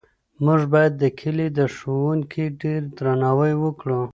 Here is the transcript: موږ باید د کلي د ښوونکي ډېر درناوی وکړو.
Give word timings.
موږ 0.45 0.61
باید 0.73 0.93
د 0.97 1.03
کلي 1.19 1.47
د 1.57 1.59
ښوونکي 1.75 2.45
ډېر 2.61 2.81
درناوی 2.97 3.53
وکړو. 3.63 4.01